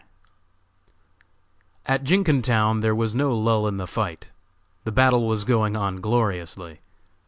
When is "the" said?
3.77-3.85, 4.83-4.91